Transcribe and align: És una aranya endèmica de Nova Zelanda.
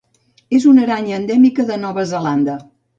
És 0.59 0.65
una 0.71 0.83
aranya 0.87 1.19
endèmica 1.21 1.69
de 1.71 1.81
Nova 1.87 2.11
Zelanda. 2.17 2.63